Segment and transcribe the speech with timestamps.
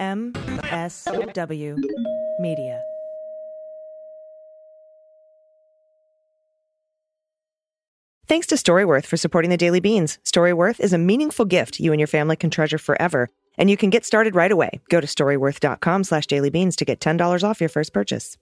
[0.00, 1.76] MSW
[2.40, 2.82] Media.
[8.26, 10.18] Thanks to Storyworth for supporting the Daily Beans.
[10.24, 13.28] Storyworth is a meaningful gift you and your family can treasure forever,
[13.58, 14.80] and you can get started right away.
[14.88, 18.36] Go to storyworth.com slash dailybeans to get $10 off your first purchase.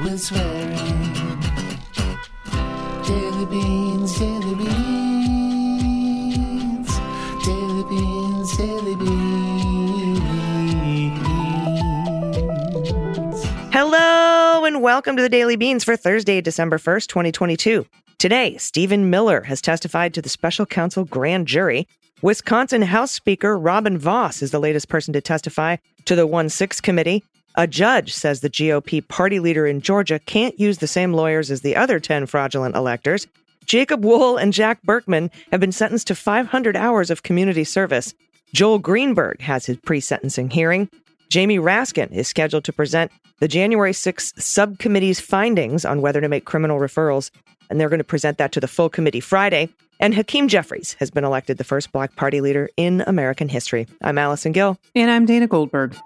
[0.00, 0.78] News with.
[3.06, 4.18] Daily beans,
[14.78, 17.84] welcome to the Daily Beans for Thursday, December 1st, 2022.
[18.18, 21.88] Today, Stephen Miller has testified to the special counsel grand jury.
[22.22, 26.80] Wisconsin House Speaker Robin Vos is the latest person to testify to the 1 6
[26.80, 27.24] committee.
[27.56, 31.62] A judge says the GOP party leader in Georgia can't use the same lawyers as
[31.62, 33.26] the other 10 fraudulent electors.
[33.66, 38.14] Jacob Wohl and Jack Burkman have been sentenced to 500 hours of community service.
[38.54, 40.88] Joel Greenberg has his pre sentencing hearing.
[41.28, 46.46] Jamie Raskin is scheduled to present the January 6th subcommittee's findings on whether to make
[46.46, 47.30] criminal referrals,
[47.68, 49.68] and they're going to present that to the full committee Friday.
[50.00, 53.86] And Hakeem Jeffries has been elected the first black party leader in American history.
[54.00, 54.78] I'm Allison Gill.
[54.94, 55.96] And I'm Dana Goldberg.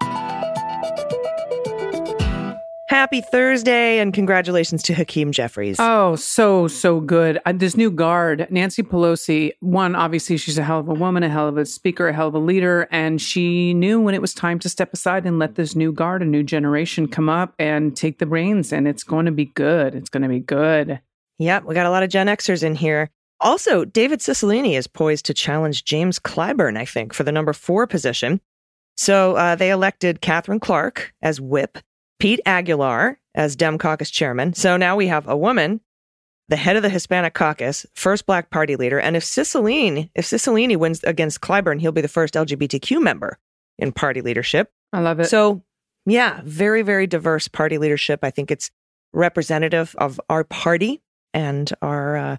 [2.93, 5.77] Happy Thursday and congratulations to Hakeem Jeffries.
[5.79, 7.41] Oh, so, so good.
[7.43, 11.29] Uh, this new guard, Nancy Pelosi, one, obviously, she's a hell of a woman, a
[11.29, 12.87] hell of a speaker, a hell of a leader.
[12.91, 16.21] And she knew when it was time to step aside and let this new guard,
[16.21, 18.71] a new generation, come up and take the reins.
[18.71, 19.95] And it's going to be good.
[19.95, 20.99] It's going to be good.
[21.39, 23.09] Yep, we got a lot of Gen Xers in here.
[23.39, 27.87] Also, David Cicilline is poised to challenge James Clyburn, I think, for the number four
[27.87, 28.39] position.
[28.95, 31.79] So uh, they elected Katherine Clark as whip,
[32.19, 34.53] Pete Aguilar as Dem Caucus chairman.
[34.53, 35.81] So now we have a woman,
[36.49, 38.99] the head of the Hispanic caucus, first black party leader.
[38.99, 43.39] And if Cicilline, if Cicilline wins against Clyburn, he'll be the first LGBTQ member
[43.77, 44.71] in party leadership.
[44.91, 45.25] I love it.
[45.25, 45.63] So,
[46.05, 48.19] yeah, very, very diverse party leadership.
[48.23, 48.69] I think it's
[49.13, 51.01] representative of our party
[51.33, 52.37] and our, uh,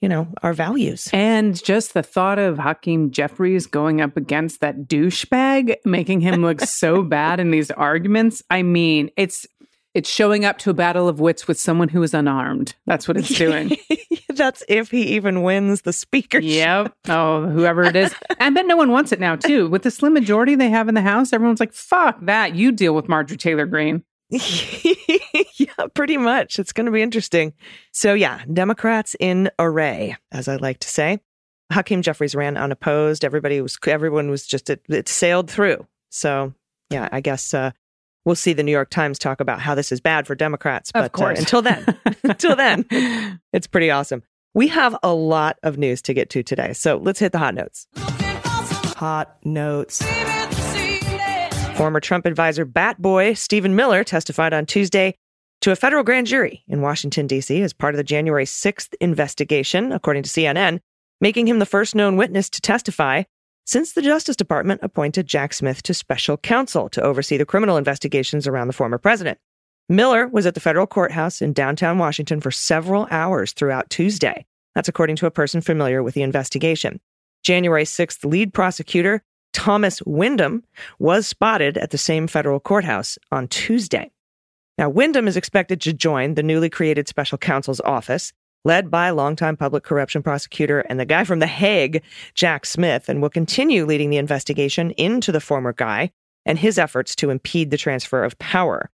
[0.00, 1.08] you know, our values.
[1.12, 6.60] and just the thought of Hakeem Jeffries going up against that douchebag, making him look
[6.62, 8.42] so bad in these arguments.
[8.50, 9.46] I mean, it's
[9.94, 12.74] it's showing up to a battle of wits with someone who is unarmed.
[12.86, 13.76] That's what it's doing.
[14.28, 16.48] That's if he even wins the speakership.
[16.48, 16.92] Yep.
[17.08, 18.14] Oh, whoever it is.
[18.38, 19.68] I bet no one wants it now, too.
[19.68, 22.54] With the slim majority they have in the House, everyone's like, fuck that.
[22.54, 24.04] You deal with Marjorie Taylor Greene.
[25.58, 26.58] yeah, pretty much.
[26.58, 27.54] It's going to be interesting.
[27.92, 31.20] So, yeah, Democrats in array, as I like to say.
[31.72, 33.24] Hakeem Jeffries ran unopposed.
[33.24, 35.86] Everybody was, everyone was just, it, it sailed through.
[36.10, 36.54] So,
[36.90, 37.70] yeah, I guess uh,
[38.24, 40.90] we'll see the New York Times talk about how this is bad for Democrats.
[40.94, 41.84] Of But uh, until then,
[42.24, 44.22] until then, it's pretty awesome.
[44.54, 46.72] We have a lot of news to get to today.
[46.74, 47.86] So, let's hit the hot notes.
[48.96, 50.02] Hot notes.
[51.78, 55.14] Former Trump advisor Bat Boy Stephen Miller testified on Tuesday
[55.60, 57.62] to a federal grand jury in Washington, D.C.
[57.62, 60.80] as part of the January 6th investigation, according to CNN,
[61.20, 63.22] making him the first known witness to testify
[63.64, 68.48] since the Justice Department appointed Jack Smith to special counsel to oversee the criminal investigations
[68.48, 69.38] around the former president.
[69.88, 74.44] Miller was at the federal courthouse in downtown Washington for several hours throughout Tuesday.
[74.74, 76.98] That's according to a person familiar with the investigation.
[77.44, 79.22] January 6th lead prosecutor
[79.68, 80.64] Thomas Windom
[80.98, 84.10] was spotted at the same federal courthouse on Tuesday.
[84.78, 88.32] Now, Windom is expected to join the newly created special counsel's office,
[88.64, 92.02] led by longtime public corruption prosecutor and the guy from The Hague,
[92.32, 96.12] Jack Smith, and will continue leading the investigation into the former guy
[96.46, 98.88] and his efforts to impede the transfer of power,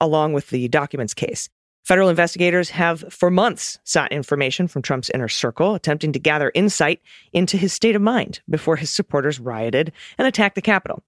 [0.00, 1.48] along with the documents case.
[1.86, 7.00] Federal investigators have for months sought information from Trump's inner circle, attempting to gather insight
[7.32, 11.04] into his state of mind before his supporters rioted and attacked the Capitol.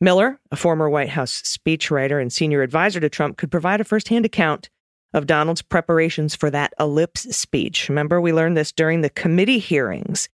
[0.00, 4.24] Miller, a former White House speechwriter and senior advisor to Trump, could provide a firsthand
[4.24, 4.70] account
[5.12, 7.90] of Donald's preparations for that ellipse speech.
[7.90, 10.30] Remember, we learned this during the committee hearings.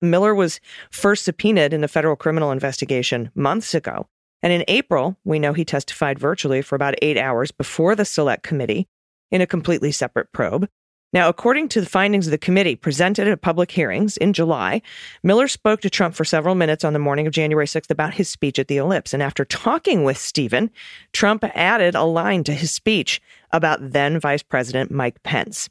[0.00, 0.60] Miller was
[0.92, 4.06] first subpoenaed in the federal criminal investigation months ago.
[4.44, 8.44] And in April, we know he testified virtually for about eight hours before the select
[8.44, 8.86] committee
[9.30, 10.68] in a completely separate probe.
[11.12, 14.80] Now, according to the findings of the committee presented at public hearings in July,
[15.24, 18.28] Miller spoke to Trump for several minutes on the morning of January 6th about his
[18.28, 19.12] speech at the ellipse.
[19.12, 20.70] And after talking with Stephen,
[21.12, 25.68] Trump added a line to his speech about then Vice President Mike Pence.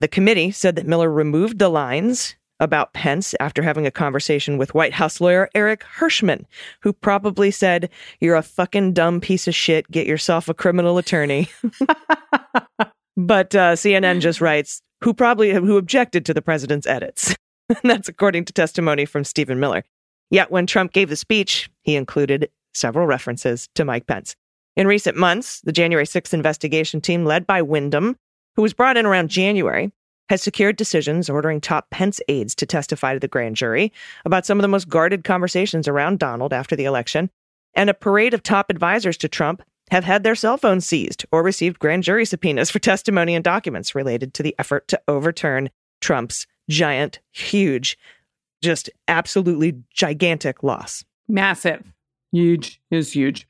[0.00, 4.74] The committee said that Miller removed the lines about Pence after having a conversation with
[4.74, 6.46] White House lawyer Eric Herschmann,
[6.80, 9.90] who probably said, You're a fucking dumb piece of shit.
[9.90, 11.48] Get yourself a criminal attorney.
[13.16, 17.34] but uh, CNN just writes, who probably who objected to the president's edits.
[17.68, 19.84] And that's according to testimony from Stephen Miller.
[20.30, 24.34] Yet when Trump gave the speech, he included several references to Mike Pence.
[24.76, 28.16] In recent months, the January 6th investigation team, led by Windom,
[28.56, 29.92] who was brought in around January,
[30.28, 33.92] has secured decisions ordering top Pence aides to testify to the grand jury
[34.24, 37.30] about some of the most guarded conversations around Donald after the election.
[37.74, 41.42] And a parade of top advisors to Trump have had their cell phones seized or
[41.42, 45.70] received grand jury subpoenas for testimony and documents related to the effort to overturn
[46.00, 47.98] Trump's giant, huge,
[48.62, 51.04] just absolutely gigantic loss.
[51.28, 51.92] Massive.
[52.32, 53.46] Huge is huge.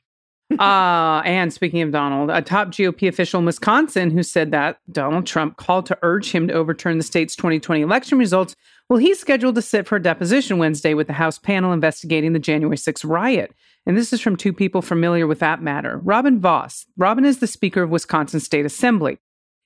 [0.58, 5.26] Uh, and speaking of Donald, a top GOP official in Wisconsin who said that Donald
[5.26, 8.54] Trump called to urge him to overturn the state's 2020 election results.
[8.88, 12.38] Well, he's scheduled to sit for a deposition Wednesday with the House panel investigating the
[12.38, 13.52] January 6th riot.
[13.86, 15.98] And this is from two people familiar with that matter.
[16.04, 16.86] Robin Vos.
[16.96, 19.18] Robin is the Speaker of Wisconsin State Assembly.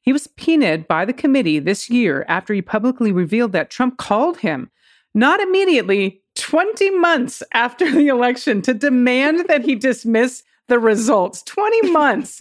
[0.02, 4.38] He was subpoenaed by the committee this year after he publicly revealed that Trump called
[4.38, 4.70] him,
[5.14, 11.43] not immediately, 20 months after the election, to demand that he dismiss the results.
[11.43, 12.40] 20 months.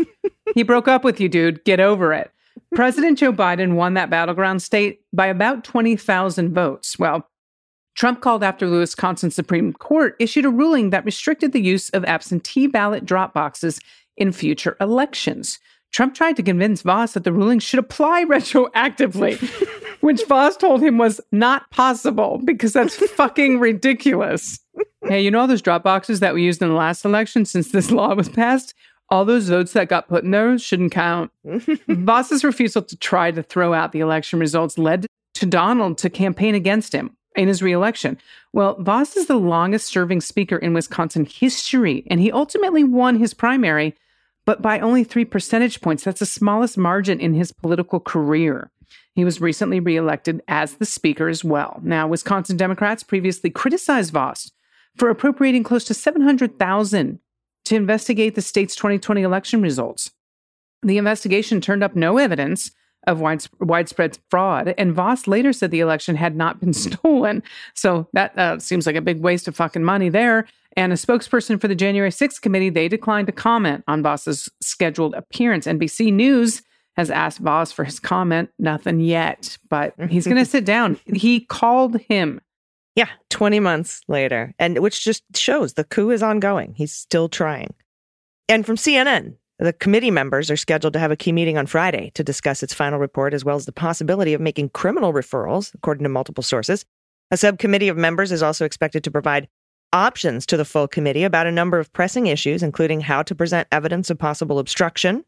[0.55, 1.63] he broke up with you, dude.
[1.65, 2.31] Get over it.
[2.73, 6.97] President Joe Biden won that battleground state by about 20,000 votes.
[6.97, 7.27] Well,
[7.95, 12.05] Trump called after the Wisconsin Supreme Court issued a ruling that restricted the use of
[12.05, 13.79] absentee ballot drop boxes
[14.15, 15.59] in future elections.
[15.91, 19.39] Trump tried to convince Vos that the ruling should apply retroactively,
[20.01, 24.59] which Vos told him was not possible because that's fucking ridiculous.
[25.05, 27.71] Hey, you know all those drop boxes that we used in the last election since
[27.71, 28.73] this law was passed?
[29.09, 31.31] All those votes that got put in those shouldn't count.
[31.87, 36.53] Vos's refusal to try to throw out the election results led to Donald to campaign
[36.53, 38.19] against him in his reelection.
[38.53, 43.33] Well, Vos is the longest serving speaker in Wisconsin history, and he ultimately won his
[43.33, 43.95] primary
[44.49, 46.03] but by only three percentage points.
[46.03, 48.71] That's the smallest margin in his political career.
[49.13, 51.79] He was recently reelected as the Speaker as well.
[51.83, 54.51] Now, Wisconsin Democrats previously criticized Vos
[54.97, 57.19] for appropriating close to 700,000
[57.65, 60.11] to investigate the state's 2020 election results.
[60.81, 62.71] The investigation turned up no evidence
[63.07, 63.21] of
[63.59, 67.43] widespread fraud, and Vos later said the election had not been stolen.
[67.73, 70.47] So that uh, seems like a big waste of fucking money there.
[70.77, 75.15] And a spokesperson for the January 6th committee, they declined to comment on Vos's scheduled
[75.15, 75.65] appearance.
[75.65, 76.61] NBC News
[76.95, 78.49] has asked Vos for his comment.
[78.59, 80.99] Nothing yet, but he's going to sit down.
[81.05, 82.41] He called him.
[82.95, 86.73] Yeah, 20 months later, and which just shows the coup is ongoing.
[86.75, 87.73] He's still trying.
[88.47, 92.11] And from CNN, the committee members are scheduled to have a key meeting on Friday
[92.15, 96.03] to discuss its final report, as well as the possibility of making criminal referrals, according
[96.03, 96.85] to multiple sources.
[97.31, 99.47] A subcommittee of members is also expected to provide
[99.93, 103.67] options to the full committee about a number of pressing issues, including how to present
[103.71, 105.25] evidence of possible obstruction,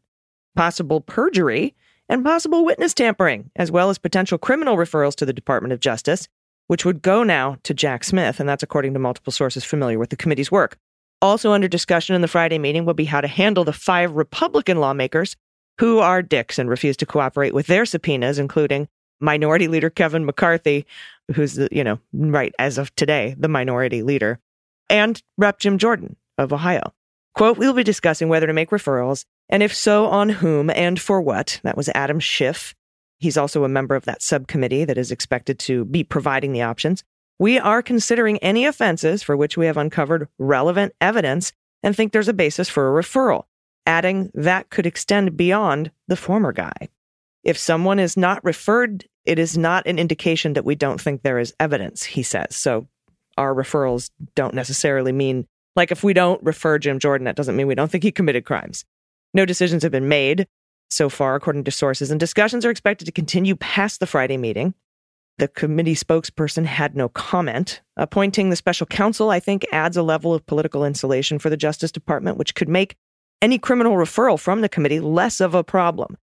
[0.56, 1.74] possible perjury,
[2.08, 6.28] and possible witness tampering, as well as potential criminal referrals to the Department of Justice,
[6.66, 10.10] which would go now to Jack Smith, and that's according to multiple sources familiar with
[10.10, 10.76] the committee's work.
[11.20, 14.78] Also under discussion in the Friday meeting will be how to handle the five Republican
[14.78, 15.36] lawmakers
[15.78, 18.88] who are dicks and refuse to cooperate with their subpoenas, including
[19.20, 20.84] Minority Leader Kevin McCarthy,
[21.34, 24.40] who's the, you know, right as of today, the minority leader,
[24.90, 25.60] and Rep.
[25.60, 26.92] Jim Jordan of Ohio.
[27.34, 31.20] Quote, we'll be discussing whether to make referrals, and if so, on whom and for
[31.20, 31.60] what.
[31.62, 32.74] That was Adam Schiff.
[33.22, 37.04] He's also a member of that subcommittee that is expected to be providing the options.
[37.38, 41.52] We are considering any offenses for which we have uncovered relevant evidence
[41.84, 43.44] and think there's a basis for a referral,
[43.86, 46.88] adding that could extend beyond the former guy.
[47.44, 51.38] If someone is not referred, it is not an indication that we don't think there
[51.38, 52.56] is evidence, he says.
[52.56, 52.88] So
[53.38, 57.68] our referrals don't necessarily mean, like, if we don't refer Jim Jordan, that doesn't mean
[57.68, 58.84] we don't think he committed crimes.
[59.32, 60.48] No decisions have been made
[60.92, 64.74] so far, according to sources, and discussions are expected to continue past the Friday meeting.
[65.38, 67.80] The committee spokesperson had no comment.
[67.96, 71.90] Appointing the special counsel, I think, adds a level of political insulation for the Justice
[71.90, 72.96] Department, which could make
[73.40, 76.18] any criminal referral from the committee less of a problem.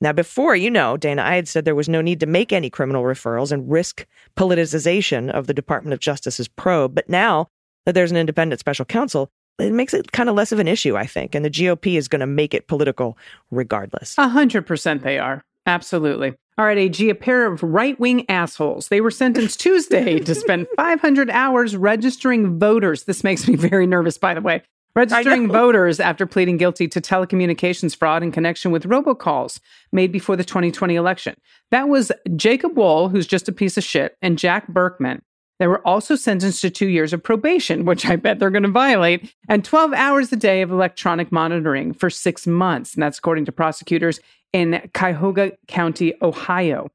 [0.00, 2.68] Now, before, you know, Dana, I had said there was no need to make any
[2.68, 6.94] criminal referrals and risk politicization of the Department of Justice's probe.
[6.94, 7.48] But now
[7.86, 10.96] that there's an independent special counsel, it makes it kind of less of an issue,
[10.96, 11.34] I think.
[11.34, 13.16] And the GOP is going to make it political
[13.50, 14.16] regardless.
[14.18, 15.44] A hundred percent they are.
[15.66, 16.34] Absolutely.
[16.56, 18.88] All right, AG, a pair of right wing assholes.
[18.88, 23.04] They were sentenced Tuesday to spend 500 hours registering voters.
[23.04, 24.62] This makes me very nervous, by the way
[24.94, 29.60] registering voters after pleading guilty to telecommunications fraud in connection with robocalls
[29.92, 31.34] made before the 2020 election.
[31.70, 35.22] That was Jacob Wohl, who's just a piece of shit, and Jack Burkman.
[35.58, 38.68] They were also sentenced to two years of probation, which I bet they're going to
[38.68, 42.94] violate, and 12 hours a day of electronic monitoring for six months.
[42.94, 44.18] And that's according to prosecutors
[44.52, 46.90] in Cuyahoga County, Ohio.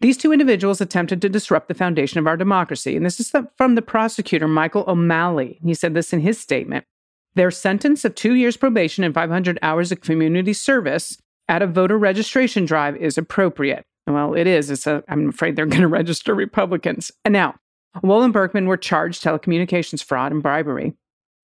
[0.00, 2.96] These two individuals attempted to disrupt the foundation of our democracy.
[2.96, 5.58] And this is from the prosecutor, Michael O'Malley.
[5.64, 6.84] He said this in his statement.
[7.34, 11.98] Their sentence of two years probation and 500 hours of community service at a voter
[11.98, 13.84] registration drive is appropriate.
[14.06, 14.70] Well, it is.
[14.70, 17.10] It's a, I'm afraid they're going to register Republicans.
[17.24, 17.56] And now,
[18.02, 20.94] Wohl and Burkman were charged telecommunications fraud and bribery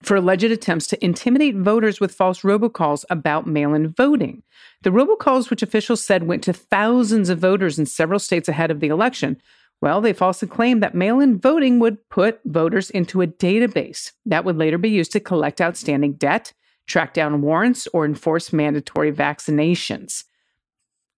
[0.03, 4.43] for alleged attempts to intimidate voters with false robocalls about mail in voting.
[4.83, 8.81] The robocalls, which officials said went to thousands of voters in several states ahead of
[8.81, 9.41] the election,
[9.81, 14.45] well, they falsely claimed that mail in voting would put voters into a database that
[14.45, 16.53] would later be used to collect outstanding debt,
[16.87, 20.25] track down warrants, or enforce mandatory vaccinations.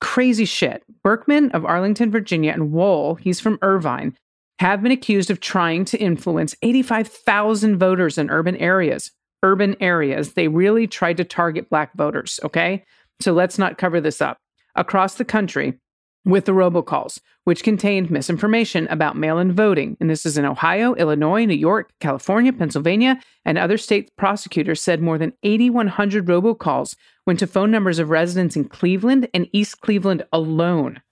[0.00, 0.82] Crazy shit.
[1.02, 4.16] Burkman of Arlington, Virginia, and Wohl, he's from Irvine,
[4.58, 9.11] have been accused of trying to influence 85,000 voters in urban areas.
[9.42, 10.32] Urban areas.
[10.32, 12.84] They really tried to target Black voters, okay?
[13.20, 14.38] So let's not cover this up.
[14.75, 15.78] Across the country,
[16.25, 19.96] with the robocalls, which contained misinformation about mail in voting.
[20.00, 25.02] And this is in Ohio, Illinois, New York, California, Pennsylvania, and other state prosecutors said
[25.02, 26.96] more than 8,100 robocalls
[27.26, 31.02] went to phone numbers of residents in Cleveland and East Cleveland alone.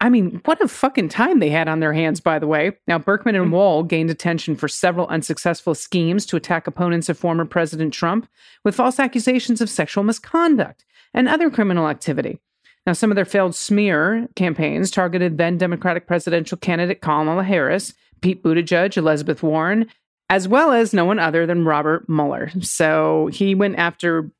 [0.00, 2.72] I mean, what a fucking time they had on their hands, by the way.
[2.88, 3.54] Now, Burkman and mm-hmm.
[3.54, 8.28] Wohl gained attention for several unsuccessful schemes to attack opponents of former President Trump
[8.64, 12.40] with false accusations of sexual misconduct and other criminal activity.
[12.84, 18.42] Now, some of their failed smear campaigns targeted then Democratic presidential candidate Kamala Harris, Pete
[18.42, 19.86] Buttigieg, Elizabeth Warren,
[20.28, 22.50] as well as no one other than Robert Mueller.
[22.60, 24.32] So he went after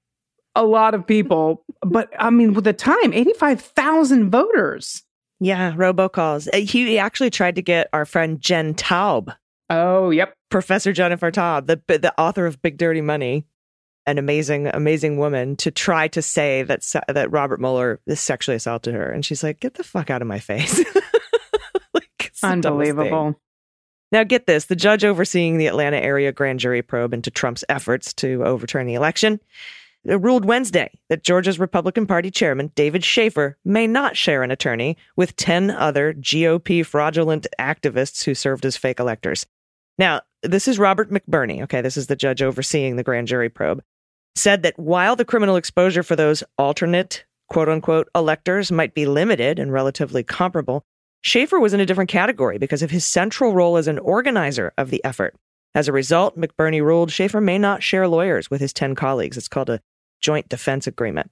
[0.56, 1.64] a lot of people.
[1.82, 5.02] But I mean, with the time, 85,000 voters.
[5.44, 6.46] Yeah, robocalls.
[6.52, 9.34] Uh, He actually tried to get our friend Jen Taub,
[9.68, 10.34] Oh, yep.
[10.50, 13.44] Professor Jennifer Taub, the the author of Big Dirty Money,
[14.06, 19.10] an amazing amazing woman, to try to say that that Robert Mueller sexually assaulted her,
[19.10, 20.78] and she's like, "Get the fuck out of my face!"
[21.94, 22.72] like, it's the dumbest thing.
[22.72, 23.40] Unbelievable.
[24.12, 28.12] Now, get this the judge overseeing the Atlanta area grand jury probe into Trump's efforts
[28.14, 29.40] to overturn the election
[30.04, 35.36] ruled Wednesday that Georgia's Republican Party chairman, David Shafer, may not share an attorney with
[35.36, 39.46] 10 other GOP fraudulent activists who served as fake electors.
[39.98, 41.62] Now, this is Robert McBurney.
[41.62, 43.82] Okay, this is the judge overseeing the grand jury probe.
[44.34, 49.58] Said that while the criminal exposure for those alternate, quote unquote, electors might be limited
[49.58, 50.84] and relatively comparable,
[51.20, 54.90] Shafer was in a different category because of his central role as an organizer of
[54.90, 55.36] the effort.
[55.74, 59.36] As a result, McBurney ruled Shafer may not share lawyers with his 10 colleagues.
[59.36, 59.80] It's called a
[60.22, 61.30] joint defense agreement.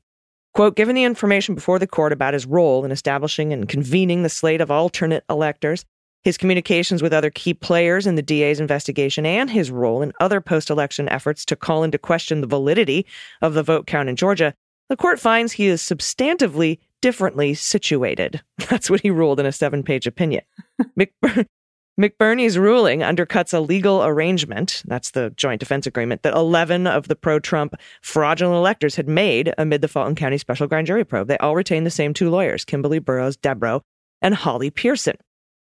[0.53, 4.29] Quote, given the information before the court about his role in establishing and convening the
[4.29, 5.85] slate of alternate electors,
[6.23, 10.41] his communications with other key players in the DA's investigation, and his role in other
[10.41, 13.07] post election efforts to call into question the validity
[13.41, 14.53] of the vote count in Georgia,
[14.89, 18.43] the court finds he is substantively differently situated.
[18.69, 20.43] That's what he ruled in a seven page opinion.
[22.01, 27.15] McBurney's ruling undercuts a legal arrangement, that's the joint defense agreement, that 11 of the
[27.15, 31.29] pro Trump fraudulent electors had made amid the Fulton County special grand jury probe.
[31.29, 33.83] They all retained the same two lawyers, Kimberly Burrows Debro
[34.23, 35.17] and Holly Pierson.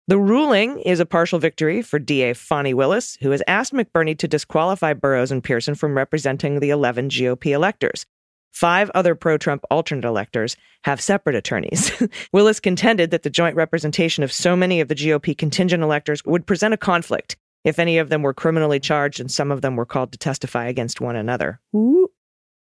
[0.07, 4.25] The ruling is a partial victory for DA Fani Willis, who has asked McBurney to
[4.25, 8.05] disqualify Burrows and Pierson from representing the 11 GOP electors.
[8.51, 11.91] Five other pro Trump alternate electors have separate attorneys.
[12.34, 16.46] Willis contended that the joint representation of so many of the GOP contingent electors would
[16.46, 19.86] present a conflict if any of them were criminally charged and some of them were
[19.86, 21.60] called to testify against one another.
[21.75, 22.10] Ooh.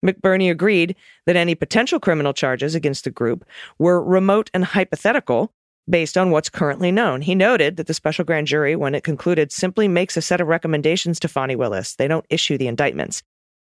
[0.05, 3.45] McBurney agreed that any potential criminal charges against the group
[3.79, 5.52] were remote and hypothetical
[5.88, 7.23] based on what's currently known.
[7.23, 10.49] He noted that the special grand jury, when it concluded, simply makes a set of
[10.49, 11.95] recommendations to Fani Willis.
[11.95, 13.23] They don't issue the indictments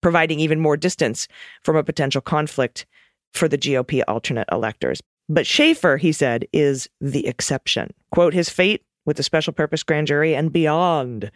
[0.01, 1.27] providing even more distance
[1.63, 2.85] from a potential conflict
[3.33, 5.01] for the GOP alternate electors.
[5.29, 7.91] But Shafer, he said, is the exception.
[8.11, 11.31] Quote, his fate with the special purpose grand jury and beyond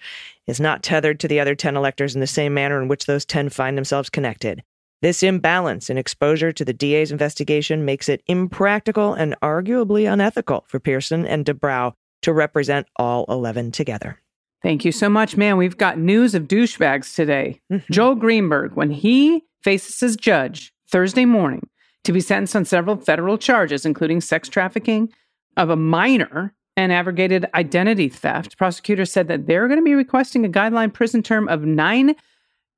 [0.47, 3.25] is not tethered to the other 10 electors in the same manner in which those
[3.25, 4.63] 10 find themselves connected.
[5.01, 10.79] This imbalance in exposure to the DA's investigation makes it impractical and arguably unethical for
[10.79, 11.93] Pierson and DeBrow
[12.23, 14.19] to represent all 11 together.
[14.65, 15.57] Thank you so much, man.
[15.57, 17.61] We've got news of douchebags today.
[17.71, 17.93] Mm-hmm.
[17.93, 21.69] Joel Greenberg, when he faces his judge Thursday morning
[22.03, 25.13] to be sentenced on several federal charges, including sex trafficking
[25.55, 30.43] of a minor and aggravated identity theft, prosecutors said that they're going to be requesting
[30.43, 32.15] a guideline prison term of nine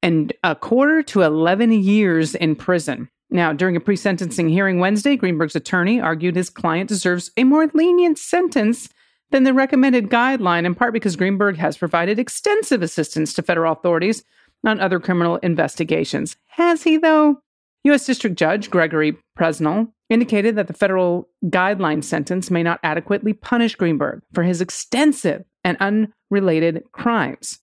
[0.04, 3.08] and a quarter to 11 years in prison.
[3.30, 7.72] Now, during a pre sentencing hearing Wednesday, Greenberg's attorney argued his client deserves a more
[7.74, 8.90] lenient sentence
[9.32, 14.24] than the recommended guideline, in part because Greenberg has provided extensive assistance to federal authorities
[14.66, 16.38] on other criminal investigations.
[16.48, 17.38] Has he, though?
[17.84, 18.06] U.S.
[18.06, 24.22] District Judge Gregory Presnell indicated that the federal guideline sentence may not adequately punish Greenberg
[24.34, 27.60] for his extensive and unrelated crimes,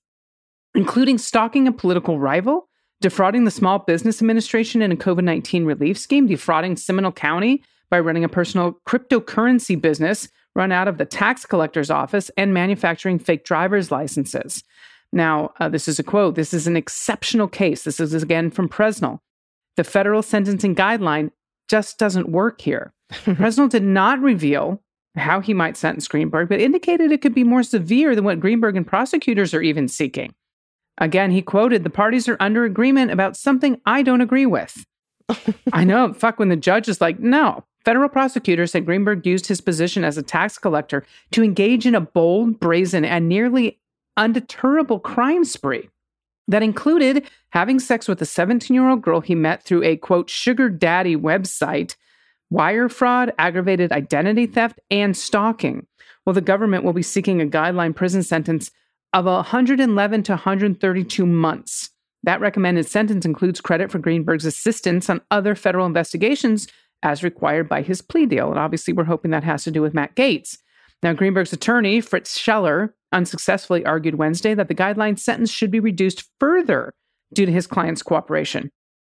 [0.75, 2.68] including stalking a political rival,
[3.00, 7.62] defrauding the Small Business Administration in a COVID 19 relief scheme, defrauding Seminole County
[7.94, 13.20] by running a personal cryptocurrency business run out of the tax collector's office, and manufacturing
[13.20, 14.64] fake driver's licenses.
[15.12, 17.84] Now, uh, this is a quote this is an exceptional case.
[17.84, 19.20] This is again from Presnell.
[19.76, 21.30] The federal sentencing guideline
[21.68, 22.92] just doesn't work here.
[23.12, 24.82] Presnell did not reveal
[25.14, 28.76] how he might sentence Greenberg, but indicated it could be more severe than what Greenberg
[28.76, 30.34] and prosecutors are even seeking.
[30.98, 34.84] Again, he quoted, The parties are under agreement about something I don't agree with.
[35.72, 37.64] I know, fuck, when the judge is like, No.
[37.85, 42.00] Federal prosecutors said Greenberg used his position as a tax collector to engage in a
[42.00, 43.79] bold, brazen, and nearly
[44.19, 45.91] undeterrable crime spree
[46.49, 50.31] that included having sex with a 17 year old girl he met through a quote
[50.31, 51.97] sugar daddy website,
[52.50, 55.87] wire fraud, aggravated identity theft, and stalking.
[56.25, 58.71] Well, the government will be seeking a guideline prison sentence
[59.12, 61.91] of 111 to 132 months.
[62.23, 66.67] That recommended sentence includes credit for Greenberg's assistance on other federal investigations
[67.04, 68.50] as required by his plea deal.
[68.50, 70.58] And obviously, we're hoping that has to do with Matt Gaetz.
[71.02, 76.25] Now, Greenberg's attorney, Fritz Scheller, unsuccessfully argued Wednesday that the guideline sentence should be reduced
[76.40, 76.94] further
[77.32, 78.70] due to his client's cooperation.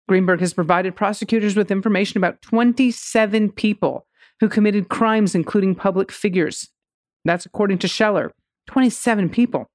[0.08, 4.06] Greenberg has provided prosecutors with information about 27 people
[4.40, 6.68] who committed crimes, including public figures.
[7.24, 8.32] That's according to Scheller.
[8.68, 9.66] 27 people.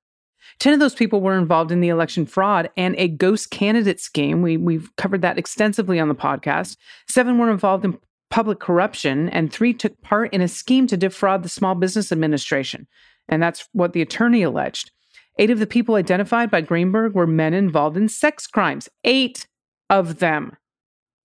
[0.60, 4.42] 10 of those people were involved in the election fraud and a ghost candidate scheme.
[4.42, 6.78] We, we've covered that extensively on the podcast.
[7.08, 7.98] Seven were involved in
[8.30, 12.88] public corruption, and three took part in a scheme to defraud the Small Business Administration.
[13.30, 14.92] And that's what the attorney alleged.
[15.40, 18.90] Eight of the people identified by Greenberg were men involved in sex crimes.
[19.04, 19.48] Eight
[19.90, 20.56] of them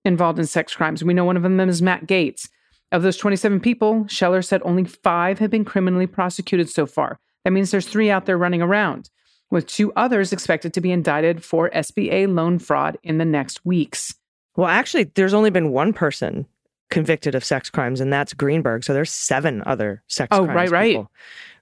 [0.05, 1.03] involved in sex crimes.
[1.03, 2.49] We know one of them is Matt Gaetz.
[2.91, 7.19] Of those 27 people, Scheller said only five have been criminally prosecuted so far.
[7.45, 9.09] That means there's three out there running around,
[9.51, 14.15] with two others expected to be indicted for SBA loan fraud in the next weeks.
[14.57, 16.47] Well, actually, there's only been one person
[16.93, 18.85] convicted of sex crimes, and that's Greenberg.
[18.85, 20.91] So there's seven other sex Oh, crimes right, right.
[20.93, 21.11] people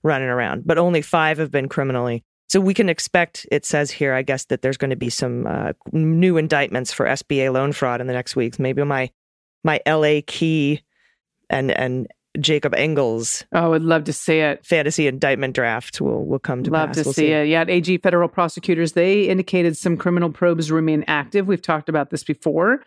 [0.02, 2.22] running around, but only five have been criminally.
[2.48, 5.46] So we can expect, it says here, I guess, that there's going to be some
[5.46, 8.58] uh, new indictments for SBA loan fraud in the next weeks.
[8.58, 9.10] Maybe my
[9.62, 10.82] my LA Key
[11.48, 12.08] and and
[12.40, 14.64] Jacob Engels Oh, I'd love to see it.
[14.64, 16.96] fantasy indictment draft will will come to Love pass.
[16.96, 17.48] to We'll see, it.
[17.48, 21.46] Yeah, AG federal prosecutors, they indicated some criminal probes remain active.
[21.46, 22.82] We've talked about this before.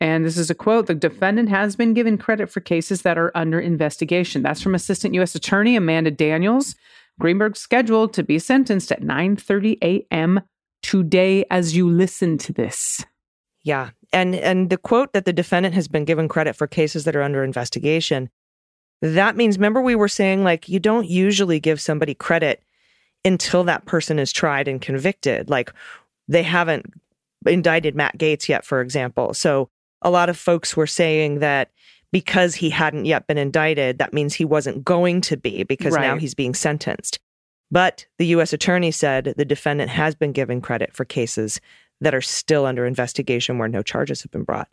[0.00, 3.32] And this is a quote The defendant has been given credit for cases that are
[3.34, 4.42] under investigation.
[4.42, 5.34] That's from Assistant U.S.
[5.34, 6.74] Attorney Amanda Daniels.
[7.18, 10.40] Greenberg's scheduled to be sentenced at 9:30 a.m.
[10.82, 13.04] today as you listen to this.
[13.62, 13.90] Yeah.
[14.12, 17.22] And and the quote that the defendant has been given credit for cases that are
[17.22, 18.30] under investigation,
[19.02, 22.62] that means remember we were saying like you don't usually give somebody credit
[23.24, 25.50] until that person is tried and convicted.
[25.50, 25.72] Like
[26.28, 26.86] they haven't
[27.46, 29.34] indicted Matt Gaetz yet, for example.
[29.34, 29.68] So
[30.02, 31.70] a lot of folks were saying that
[32.12, 36.16] because he hadn't yet been indicted, that means he wasn't going to be because now
[36.16, 37.18] he's being sentenced.
[37.70, 38.52] But the U.S.
[38.52, 41.60] attorney said the defendant has been given credit for cases
[42.00, 44.68] that are still under investigation where no charges have been brought.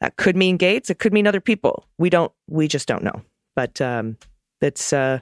[0.00, 0.90] That could mean Gaetz.
[0.90, 1.84] It could mean other people.
[1.98, 2.32] We don't.
[2.48, 3.22] We just don't know.
[3.56, 4.16] But um,
[4.60, 5.18] it's uh,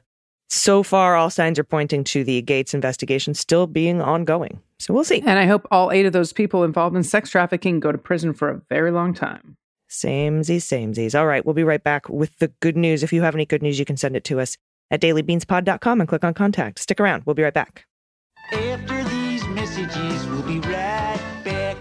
[0.49, 4.61] so far all signs are pointing to the Gaetz investigation still being ongoing.
[4.79, 5.21] So we'll see.
[5.21, 8.33] And I hope all eight of those people involved in sex trafficking go to prison
[8.33, 9.57] for a very long time.
[9.89, 11.19] Samesies, samesies.
[11.19, 13.03] All right, we'll be right back with the good news.
[13.03, 14.57] If you have any good news, you can send it to us
[14.91, 16.79] at dailybeanspod.com and click on contact.
[16.81, 17.25] Stick around.
[17.25, 17.87] We'll be right back.
[18.53, 21.77] After these messages, we'll be right back.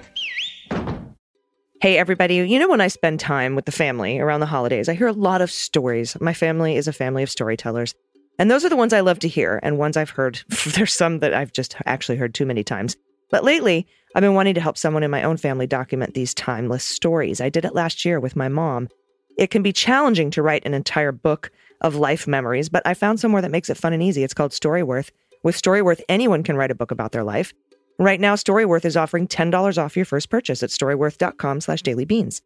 [1.82, 2.36] Hey, everybody.
[2.36, 5.14] You know, when I spend time with the family around the holidays, I hear a
[5.14, 6.20] lot of stories.
[6.22, 7.94] My family is a family of storytellers.
[8.38, 10.42] And those are the ones I love to hear and ones I've heard.
[10.66, 12.98] There's some that I've just actually heard too many times.
[13.30, 16.84] But lately, I've been wanting to help someone in my own family document these timeless
[16.84, 17.42] stories.
[17.42, 18.90] I did it last year with my mom.
[19.38, 23.20] It can be challenging to write an entire book of life memories, but I found
[23.20, 24.24] somewhere that makes it fun and easy.
[24.24, 25.12] It's called Storyworth.
[25.44, 27.54] With Storyworth, anyone can write a book about their life.
[28.00, 32.42] Right now, Storyworth is offering $10 off your first purchase at storyworth.com slash dailybeans.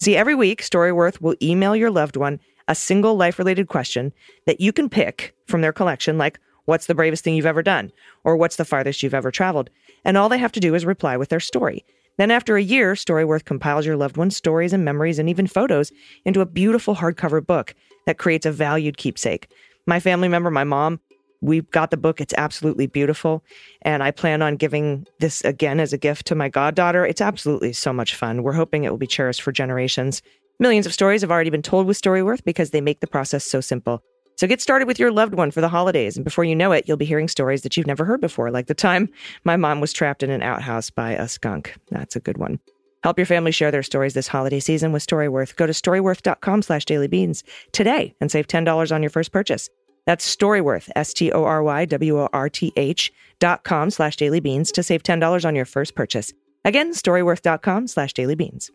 [0.00, 4.12] See, every week, Storyworth will email your loved one a single life related question
[4.46, 7.92] that you can pick from their collection, like, What's the bravest thing you've ever done?
[8.24, 9.70] Or what's the farthest you've ever traveled?
[10.04, 11.84] And all they have to do is reply with their story.
[12.18, 15.92] Then, after a year, Storyworth compiles your loved one's stories and memories and even photos
[16.24, 17.74] into a beautiful hardcover book
[18.06, 19.48] that creates a valued keepsake.
[19.86, 20.98] My family member, my mom,
[21.40, 22.20] we've got the book.
[22.20, 23.44] It's absolutely beautiful.
[23.82, 27.04] And I plan on giving this again as a gift to my goddaughter.
[27.06, 28.42] It's absolutely so much fun.
[28.42, 30.22] We're hoping it will be cherished for generations.
[30.58, 33.60] Millions of stories have already been told with Storyworth because they make the process so
[33.60, 34.02] simple.
[34.36, 36.16] So get started with your loved one for the holidays.
[36.16, 38.66] And before you know it, you'll be hearing stories that you've never heard before, like
[38.66, 39.08] the time
[39.44, 41.74] my mom was trapped in an outhouse by a skunk.
[41.90, 42.58] That's a good one.
[43.02, 45.56] Help your family share their stories this holiday season with Storyworth.
[45.56, 47.42] Go to storyworth.com slash dailybeans
[47.72, 49.68] today and save $10 on your first purchase.
[50.06, 56.32] That's Storyworth, S-T-O-R-Y-W-O-R-T-H dot com slash dailybeans to save $10 on your first purchase.
[56.64, 58.70] Again, storyworth.com slash dailybeans.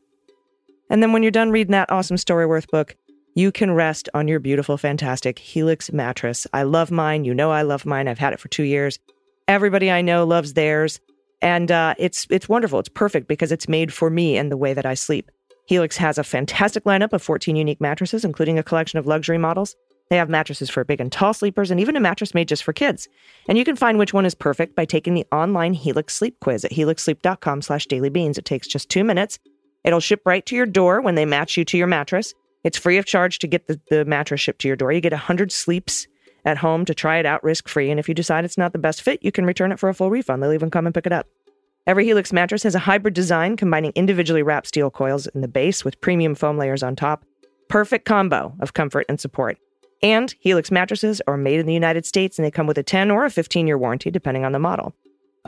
[0.89, 2.95] And then when you're done reading that awesome Storyworth book,
[3.33, 6.45] you can rest on your beautiful, fantastic Helix mattress.
[6.53, 7.23] I love mine.
[7.23, 8.07] You know I love mine.
[8.07, 8.99] I've had it for two years.
[9.47, 10.99] Everybody I know loves theirs.
[11.41, 12.79] And uh, it's it's wonderful.
[12.79, 15.31] It's perfect because it's made for me and the way that I sleep.
[15.65, 19.75] Helix has a fantastic lineup of 14 unique mattresses, including a collection of luxury models.
[20.09, 22.73] They have mattresses for big and tall sleepers and even a mattress made just for
[22.73, 23.07] kids.
[23.47, 26.65] And you can find which one is perfect by taking the online Helix Sleep Quiz
[26.65, 28.37] at helixsleep.com slash dailybeans.
[28.37, 29.39] It takes just two minutes.
[29.83, 32.33] It'll ship right to your door when they match you to your mattress.
[32.63, 34.91] It's free of charge to get the, the mattress shipped to your door.
[34.91, 36.07] You get 100 sleeps
[36.45, 37.89] at home to try it out risk free.
[37.89, 39.93] And if you decide it's not the best fit, you can return it for a
[39.93, 40.41] full refund.
[40.41, 41.27] They'll even come and pick it up.
[41.87, 45.83] Every Helix mattress has a hybrid design combining individually wrapped steel coils in the base
[45.83, 47.25] with premium foam layers on top.
[47.69, 49.57] Perfect combo of comfort and support.
[50.03, 53.09] And Helix mattresses are made in the United States and they come with a 10
[53.09, 54.93] or a 15 year warranty, depending on the model.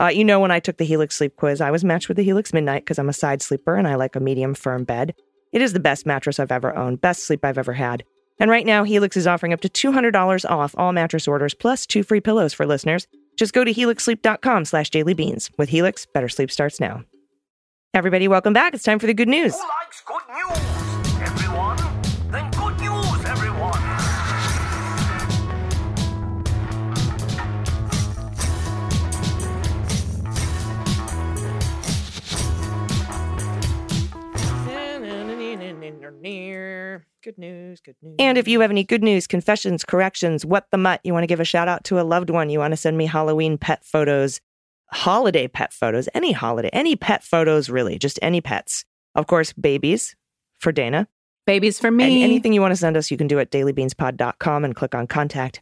[0.00, 2.24] Uh, you know, when I took the Helix sleep quiz, I was matched with the
[2.24, 5.14] Helix Midnight because I'm a side sleeper and I like a medium firm bed.
[5.52, 8.04] It is the best mattress I've ever owned, best sleep I've ever had.
[8.40, 12.02] And right now, Helix is offering up to $200 off all mattress orders plus two
[12.02, 13.06] free pillows for listeners.
[13.36, 15.50] Just go to helixsleep.com slash dailybeans.
[15.58, 17.04] With Helix, better sleep starts now.
[17.92, 18.74] Everybody, welcome back.
[18.74, 19.54] It's time for the good news.
[19.54, 20.73] Who likes good news?
[37.22, 38.16] Good news, good news.
[38.18, 41.26] And if you have any good news, confessions, corrections, what the mutt, you want to
[41.26, 43.84] give a shout out to a loved one, you want to send me Halloween pet
[43.84, 44.40] photos,
[44.86, 48.86] holiday pet photos, any holiday, any pet photos, really, just any pets.
[49.14, 50.16] Of course, babies
[50.58, 51.08] for Dana.
[51.46, 52.04] Babies for me.
[52.04, 55.06] Any, anything you want to send us, you can do at dailybeanspod.com and click on
[55.06, 55.60] contact.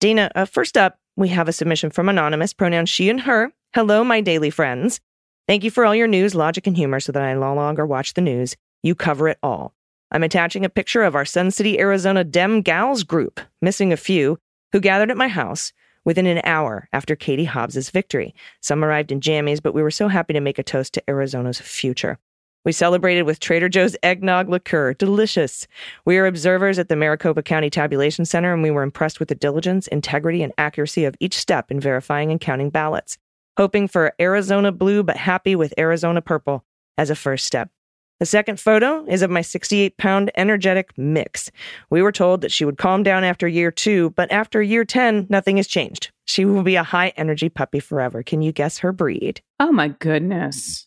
[0.00, 3.52] Dana, uh, first up, we have a submission from Anonymous, pronouns she and her.
[3.72, 5.00] Hello, my daily friends.
[5.46, 8.14] Thank you for all your news, logic, and humor so that I no longer watch
[8.14, 8.56] the news.
[8.82, 9.74] You cover it all.
[10.14, 14.38] I'm attaching a picture of our Sun City, Arizona Dem Gals group, missing a few,
[14.70, 15.72] who gathered at my house
[16.04, 18.34] within an hour after Katie Hobbs's victory.
[18.60, 21.58] Some arrived in jammies, but we were so happy to make a toast to Arizona's
[21.58, 22.18] future.
[22.66, 24.92] We celebrated with Trader Joe's eggnog liqueur.
[24.92, 25.66] Delicious.
[26.04, 29.34] We are observers at the Maricopa County Tabulation Center, and we were impressed with the
[29.34, 33.16] diligence, integrity, and accuracy of each step in verifying and counting ballots,
[33.56, 36.66] hoping for Arizona blue, but happy with Arizona purple
[36.98, 37.70] as a first step.
[38.22, 41.50] The second photo is of my 68 pound energetic mix.
[41.90, 45.26] We were told that she would calm down after year two, but after year 10,
[45.28, 46.12] nothing has changed.
[46.24, 48.22] She will be a high energy puppy forever.
[48.22, 49.42] Can you guess her breed?
[49.58, 50.86] Oh my goodness.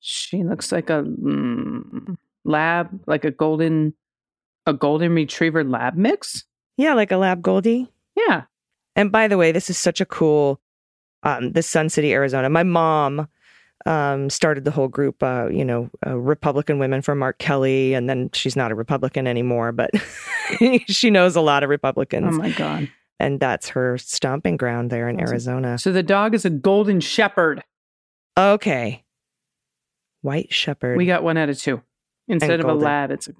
[0.00, 3.92] She looks like a mm, lab, like a golden,
[4.64, 6.44] a golden retriever lab mix.
[6.78, 7.92] Yeah, like a lab Goldie.
[8.16, 8.44] Yeah.
[8.96, 10.62] And by the way, this is such a cool,
[11.24, 12.48] um, this Sun City, Arizona.
[12.48, 13.28] My mom
[13.86, 18.08] um, started the whole group, uh, you know, uh, Republican women for Mark Kelly, and
[18.08, 19.90] then she's not a Republican anymore, but
[20.88, 22.26] she knows a lot of Republicans.
[22.28, 22.88] Oh my god.
[23.20, 25.28] and that's her stomping ground there in Awesome.
[25.28, 25.78] Arizona.
[25.78, 27.62] So the dog is a golden shepherd.
[28.38, 29.04] Okay,
[30.22, 30.96] White Shepherd.
[30.96, 31.82] We got one out of two.
[32.26, 33.32] Instead of a lab, it's a,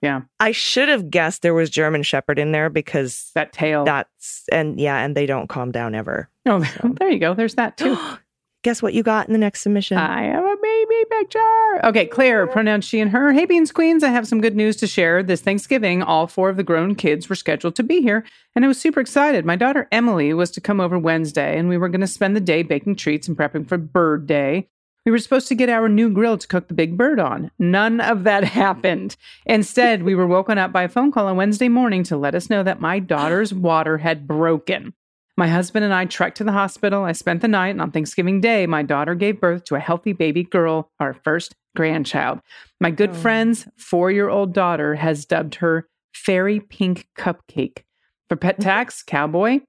[0.00, 3.84] yeah, I should have guessed there was German Shepherd in there because that tail.
[3.84, 6.30] that's and yeah, and they don't calm down ever.
[6.46, 6.64] oh,
[7.00, 7.34] there you go.
[7.34, 7.98] There's that too.
[8.64, 9.98] Guess what you got in the next submission?
[9.98, 11.86] I have a baby picture.
[11.86, 13.32] Okay, Claire, pronouns she and her.
[13.32, 15.22] Hey, Beans Queens, I have some good news to share.
[15.22, 18.24] This Thanksgiving, all four of the grown kids were scheduled to be here,
[18.56, 19.44] and I was super excited.
[19.44, 22.40] My daughter Emily was to come over Wednesday, and we were going to spend the
[22.40, 24.68] day baking treats and prepping for Bird Day.
[25.06, 27.52] We were supposed to get our new grill to cook the big bird on.
[27.60, 29.16] None of that happened.
[29.46, 32.50] Instead, we were woken up by a phone call on Wednesday morning to let us
[32.50, 34.94] know that my daughter's water had broken.
[35.38, 37.04] My husband and I trekked to the hospital.
[37.04, 40.12] I spent the night, and on Thanksgiving Day, my daughter gave birth to a healthy
[40.12, 42.40] baby girl, our first grandchild.
[42.80, 43.14] My good Oh.
[43.14, 47.84] friend's four year old daughter has dubbed her Fairy Pink Cupcake.
[48.28, 49.60] For pet tax, Cowboy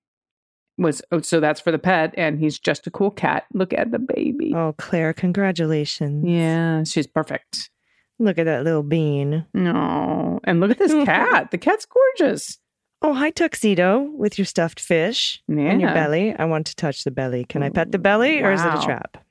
[0.79, 3.43] was, oh, so that's for the pet, and he's just a cool cat.
[3.53, 4.53] Look at the baby.
[4.55, 6.25] oh, Claire, congratulations!
[6.27, 7.69] Yeah, she's perfect.
[8.17, 9.45] Look at that little bean.
[9.53, 10.39] No.
[10.45, 11.51] And look at this cat.
[11.51, 12.57] The cat's gorgeous.
[13.01, 16.35] Oh, hi, tuxedo with your stuffed fish and your belly.
[16.37, 17.45] I want to touch the belly.
[17.45, 19.23] Can I pet the belly or is it a trap?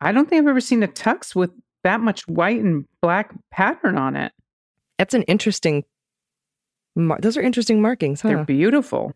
[0.00, 1.50] I don't think I've ever seen a tux with
[1.82, 4.32] that much white and black pattern on it.
[4.98, 5.84] That's an interesting.
[6.94, 8.28] Mar- those are interesting markings, huh?
[8.28, 9.12] They're beautiful.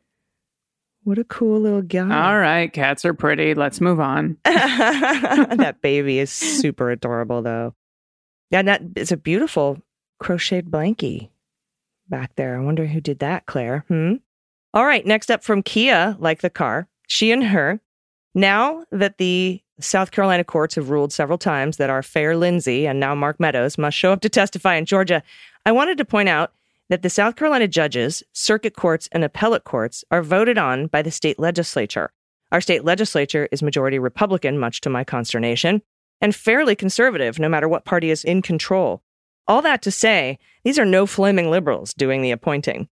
[1.04, 2.00] what a cool little guy.
[2.30, 3.54] All right, cats are pretty.
[3.54, 4.38] Let's move on.
[4.44, 7.74] that baby is super adorable, though.
[8.50, 9.78] Yeah, and that is a beautiful
[10.18, 11.28] crocheted blankie
[12.08, 12.56] back there.
[12.56, 13.84] I wonder who did that, Claire.
[13.88, 14.14] Hmm.
[14.74, 17.80] All right, next up from Kia, like the car, she and her.
[18.34, 23.00] Now that the South Carolina courts have ruled several times that our fair Lindsay and
[23.00, 25.22] now Mark Meadows must show up to testify in Georgia,
[25.64, 26.52] I wanted to point out
[26.88, 31.10] that the South Carolina judges, circuit courts, and appellate courts are voted on by the
[31.10, 32.12] state legislature.
[32.50, 35.82] Our state legislature is majority Republican, much to my consternation,
[36.20, 39.02] and fairly conservative, no matter what party is in control.
[39.48, 42.88] All that to say, these are no flaming liberals doing the appointing.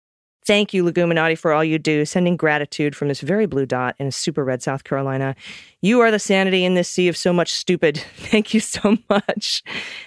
[0.46, 4.06] Thank you, Leguminati, for all you do, sending gratitude from this very blue dot in
[4.06, 5.34] a super red South Carolina.
[5.82, 7.98] You are the sanity in this sea of so much stupid.
[8.16, 9.64] Thank you so much.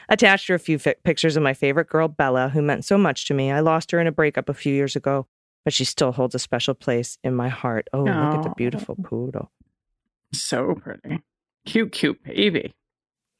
[0.07, 3.25] Attached are a few fi- pictures of my favorite girl, Bella, who meant so much
[3.27, 3.51] to me.
[3.51, 5.27] I lost her in a breakup a few years ago,
[5.65, 7.89] but she still holds a special place in my heart.
[7.91, 9.51] Oh, look at the beautiful poodle.
[10.33, 11.19] So pretty.
[11.65, 12.73] Cute, cute baby.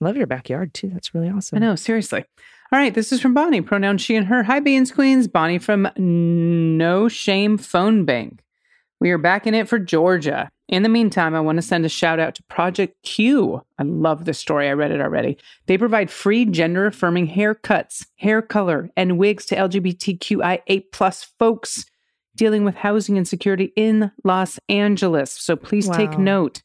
[0.02, 0.89] Love your backyard, too.
[0.89, 1.58] That's really awesome.
[1.58, 2.26] I know, seriously.
[2.71, 4.43] All right, this is from Bonnie, pronoun she and her.
[4.43, 5.27] Hi, Beans Queens.
[5.27, 8.43] Bonnie from No Shame Phone Bank.
[8.99, 10.51] We are back in it for Georgia.
[10.67, 13.63] In the meantime, I want to send a shout out to Project Q.
[13.79, 14.69] I love this story.
[14.69, 15.39] I read it already.
[15.65, 21.86] They provide free gender affirming haircuts, hair color, and wigs to LGBTQIA plus folks
[22.36, 25.32] dealing with housing insecurity in Los Angeles.
[25.32, 26.62] So please take note.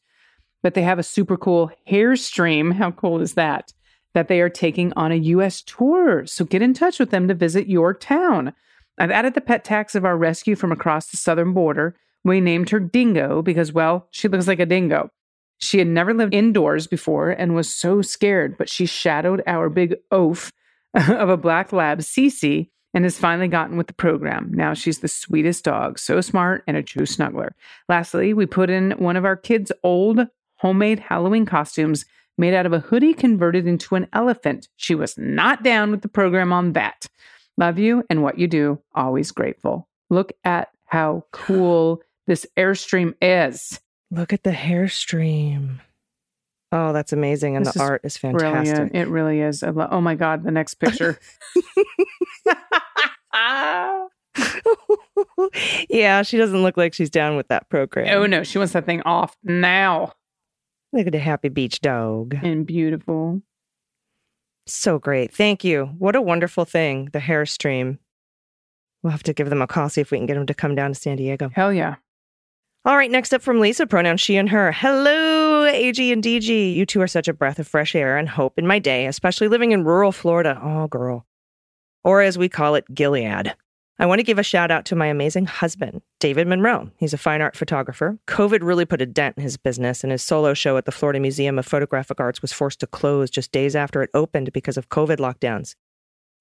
[0.61, 2.69] But they have a super cool hair stream.
[2.69, 3.73] How cool is that?
[4.15, 6.25] That they are taking on a US tour.
[6.25, 8.53] So get in touch with them to visit your town.
[8.97, 11.95] I've added the pet tax of our rescue from across the southern border.
[12.23, 15.11] We named her Dingo because, well, she looks like a dingo.
[15.57, 19.95] She had never lived indoors before and was so scared, but she shadowed our big
[20.11, 20.51] oaf
[20.93, 24.51] of a black lab, Cece, and has finally gotten with the program.
[24.53, 27.49] Now she's the sweetest dog, so smart and a true snuggler.
[27.89, 32.05] Lastly, we put in one of our kids' old homemade Halloween costumes
[32.37, 34.67] made out of a hoodie converted into an elephant.
[34.75, 37.07] She was not down with the program on that.
[37.57, 38.79] Love you and what you do.
[38.93, 39.87] Always grateful.
[40.09, 43.79] Look at how cool this Airstream is.
[44.11, 45.81] Look at the hair stream.
[46.71, 47.55] Oh, that's amazing.
[47.55, 48.75] And This the is art is fantastic.
[48.75, 48.95] Brilliant.
[48.95, 49.63] It really is.
[49.63, 51.17] Lo- oh my God, the next picture.
[55.89, 58.07] yeah, she doesn't look like she's down with that program.
[58.17, 60.13] oh no, she wants that thing off now.
[60.95, 62.37] Look at the happy beach dog.
[62.41, 63.41] And beautiful.
[64.65, 65.33] So great.
[65.33, 65.87] Thank you.
[65.97, 67.99] What a wonderful thing, the hair stream.
[69.03, 70.73] We'll have to give them a call, see if we can get them to come
[70.73, 71.49] down to San Diego.
[71.53, 71.95] Hell yeah.
[72.85, 74.71] All right, next up from Lisa, pronoun she and her.
[74.71, 76.73] Hello, AG and DG.
[76.73, 79.49] You two are such a breath of fresh air and hope in my day, especially
[79.49, 80.57] living in rural Florida.
[80.63, 81.25] Oh, girl.
[82.05, 83.53] Or as we call it, Gilead.
[83.97, 86.91] I want to give a shout out to my amazing husband, David Monroe.
[86.97, 88.19] He's a fine art photographer.
[88.27, 91.21] COVID really put a dent in his business, and his solo show at the Florida
[91.21, 94.89] Museum of Photographic Arts was forced to close just days after it opened because of
[94.89, 95.75] COVID lockdowns.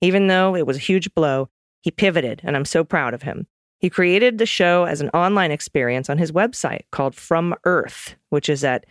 [0.01, 1.49] Even though it was a huge blow,
[1.81, 3.47] he pivoted, and I'm so proud of him.
[3.79, 8.49] He created the show as an online experience on his website called From Earth, which
[8.49, 8.85] is at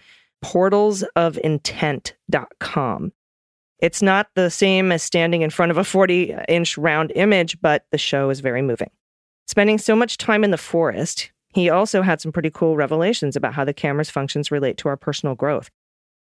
[0.46, 3.12] portalsofintent.com.
[3.84, 7.86] It's not the same as standing in front of a 40 inch round image, but
[7.92, 8.90] the show is very moving.
[9.46, 13.54] Spending so much time in the forest, he also had some pretty cool revelations about
[13.54, 15.70] how the camera's functions relate to our personal growth.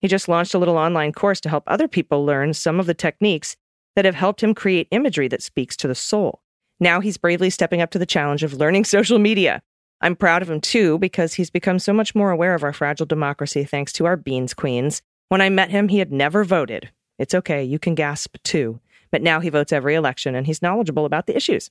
[0.01, 2.95] He just launched a little online course to help other people learn some of the
[2.95, 3.59] techniques
[3.95, 6.41] that have helped him create imagery that speaks to the soul.
[6.81, 9.61] Now he's bravely stepping up to the challenge of learning social media.
[10.01, 13.05] I'm proud of him too because he's become so much more aware of our fragile
[13.05, 15.03] democracy thanks to our beans queens.
[15.29, 16.91] When I met him, he had never voted.
[17.21, 18.81] It's okay, you can gasp too.
[19.13, 21.71] But now he votes every election and he's knowledgeable about the issues.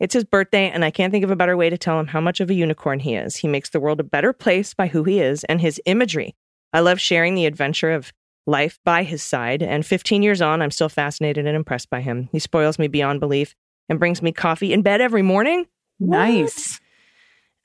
[0.00, 2.20] It's his birthday, and I can't think of a better way to tell him how
[2.20, 3.36] much of a unicorn he is.
[3.36, 6.34] He makes the world a better place by who he is and his imagery.
[6.72, 8.12] I love sharing the adventure of
[8.46, 12.28] life by his side, and 15 years on, I'm still fascinated and impressed by him.
[12.30, 13.54] He spoils me beyond belief
[13.88, 15.66] and brings me coffee in bed every morning.
[15.98, 16.78] Nice.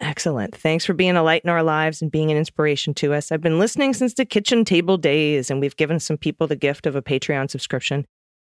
[0.01, 0.55] Excellent.
[0.55, 3.31] Thanks for being a light in our lives and being an inspiration to us.
[3.31, 6.87] I've been listening since the kitchen table days, and we've given some people the gift
[6.87, 8.07] of a Patreon subscription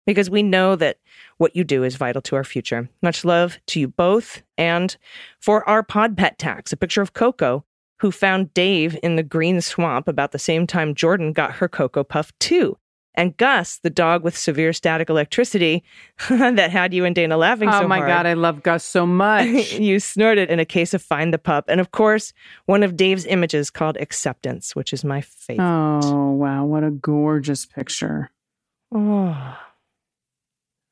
[0.08, 0.98] because we know that
[1.38, 2.90] what you do is vital to our future.
[3.02, 4.42] Much love to you both.
[4.58, 4.96] And
[5.40, 7.66] for our pod pet tax, a picture of Coco,
[8.00, 12.04] who found Dave in the green swamp about the same time Jordan got her Cocoa
[12.04, 12.78] Puff too.
[13.14, 15.84] And Gus, the dog with severe static electricity
[16.30, 18.10] that had you and Dana laughing oh so my hard.
[18.10, 19.74] God, I love Gus so much.
[19.80, 21.66] you snorted in a case of Find the Pup.
[21.68, 22.32] And of course,
[22.66, 25.66] one of Dave's images called Acceptance, which is my favorite.
[25.66, 26.66] oh, wow.
[26.66, 28.32] What a gorgeous picture.
[28.94, 29.58] Oh,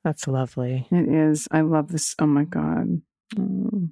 [0.03, 0.87] that's lovely.
[0.91, 1.47] It is.
[1.51, 2.15] I love this.
[2.19, 3.01] Oh my God.
[3.35, 3.91] Mm.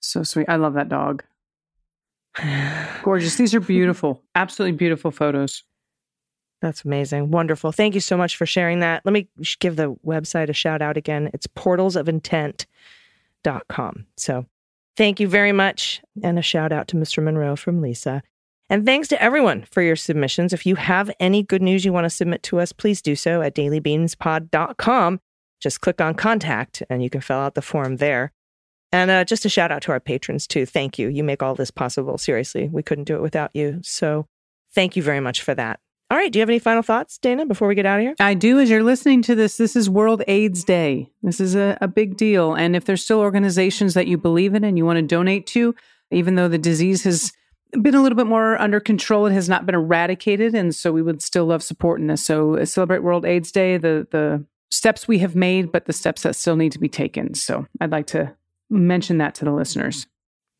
[0.00, 0.48] So sweet.
[0.48, 1.24] I love that dog.
[3.02, 3.36] Gorgeous.
[3.36, 4.22] These are beautiful.
[4.34, 5.62] Absolutely beautiful photos.
[6.64, 7.30] That's amazing.
[7.30, 7.70] Wonderful.
[7.72, 9.02] Thank you so much for sharing that.
[9.04, 11.28] Let me give the website a shout out again.
[11.34, 14.06] It's portalsofintent.com.
[14.16, 14.46] So
[14.96, 16.00] thank you very much.
[16.22, 17.22] And a shout out to Mr.
[17.22, 18.22] Monroe from Lisa.
[18.70, 20.54] And thanks to everyone for your submissions.
[20.54, 23.42] If you have any good news you want to submit to us, please do so
[23.42, 25.20] at dailybeanspod.com.
[25.60, 28.32] Just click on contact and you can fill out the form there.
[28.90, 30.64] And uh, just a shout out to our patrons too.
[30.64, 31.08] Thank you.
[31.08, 32.16] You make all this possible.
[32.16, 33.80] Seriously, we couldn't do it without you.
[33.82, 34.26] So
[34.74, 35.78] thank you very much for that.
[36.14, 36.30] All right.
[36.30, 38.14] Do you have any final thoughts, Dana, before we get out of here?
[38.20, 38.60] I do.
[38.60, 41.10] As you're listening to this, this is World AIDS Day.
[41.24, 42.54] This is a, a big deal.
[42.54, 45.74] And if there's still organizations that you believe in and you want to donate to,
[46.12, 47.32] even though the disease has
[47.82, 50.54] been a little bit more under control, it has not been eradicated.
[50.54, 52.24] And so we would still love supporting this.
[52.24, 56.22] So uh, celebrate World AIDS Day, the, the steps we have made, but the steps
[56.22, 57.34] that still need to be taken.
[57.34, 58.36] So I'd like to
[58.70, 60.06] mention that to the listeners.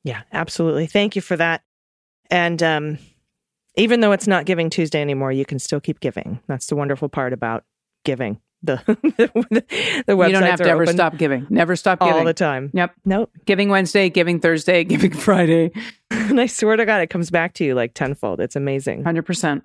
[0.03, 0.89] Yeah, absolutely.
[0.89, 1.63] Thank you for that.
[2.29, 2.99] And um,
[3.77, 6.41] even though it's not Giving Tuesday anymore, you can still keep giving.
[6.47, 7.65] That's the wonderful part about
[8.05, 8.41] giving.
[8.63, 9.65] The the,
[10.07, 11.47] the websites you don't have to ever stop giving.
[11.51, 12.15] Never stop giving.
[12.15, 12.71] all the time.
[12.73, 12.95] Yep.
[13.05, 13.31] Nope.
[13.45, 15.71] Giving Wednesday, Giving Thursday, Giving Friday.
[16.11, 18.41] and I swear to God, it comes back to you like tenfold.
[18.41, 19.63] It's amazing 100%.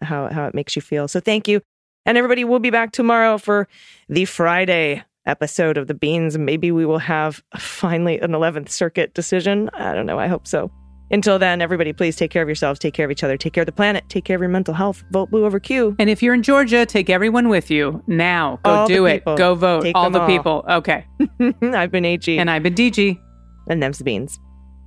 [0.00, 1.08] how how it makes you feel.
[1.08, 1.60] So thank you.
[2.06, 3.68] And everybody, we'll be back tomorrow for
[4.08, 6.36] the Friday episode of the Beans.
[6.36, 9.70] Maybe we will have uh, finally an 11th Circuit decision.
[9.72, 10.18] I don't know.
[10.18, 10.70] I hope so.
[11.12, 13.62] Until then, everybody, please take care of yourselves, take care of each other, take care
[13.62, 15.04] of the planet, take care of your mental health.
[15.10, 15.94] Vote blue over Q.
[15.98, 18.58] And if you're in Georgia, take everyone with you now.
[18.64, 19.22] Go All do it.
[19.26, 19.82] Go vote.
[19.82, 20.26] Take all the all.
[20.26, 20.64] people.
[20.66, 21.04] Okay.
[21.62, 22.38] I've been AG.
[22.38, 23.20] And I've been DG.
[23.68, 24.38] and them's the beans.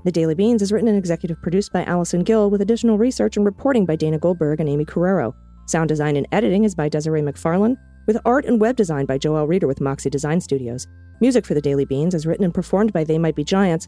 [0.03, 3.45] The Daily Beans is written and executive produced by Allison Gill with additional research and
[3.45, 5.33] reporting by Dana Goldberg and Aimee Carrero.
[5.67, 7.75] Sound design and editing is by Desiree McFarlane,
[8.07, 10.87] with art and web design by Joel Reeder with Moxie Design Studios.
[11.21, 13.87] Music for The Daily Beans is written and performed by They Might Be Giants,